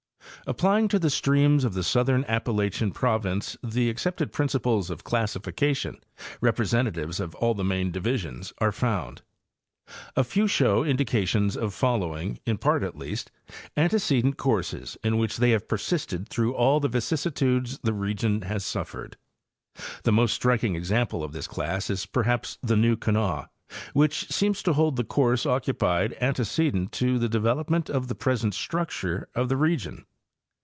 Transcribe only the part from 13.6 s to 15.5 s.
antecedent courses in which